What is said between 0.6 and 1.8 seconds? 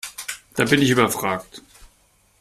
bin ich überfragt.